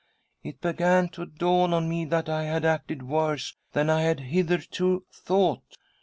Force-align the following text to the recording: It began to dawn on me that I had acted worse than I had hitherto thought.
It 0.43 0.61
began 0.61 1.09
to 1.09 1.27
dawn 1.27 1.75
on 1.75 1.87
me 1.87 2.05
that 2.05 2.27
I 2.27 2.45
had 2.45 2.65
acted 2.65 3.03
worse 3.03 3.55
than 3.73 3.87
I 3.87 4.01
had 4.01 4.19
hitherto 4.21 5.05
thought. 5.13 5.77